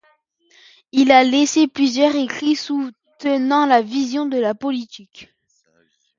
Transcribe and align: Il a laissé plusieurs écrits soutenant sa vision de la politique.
Il 0.91 1.11
a 1.11 1.23
laissé 1.23 1.67
plusieurs 1.67 2.15
écrits 2.15 2.55
soutenant 2.55 3.67
sa 3.67 3.83
vision 3.83 4.25
de 4.25 4.39
la 4.39 4.55
politique. 4.55 5.31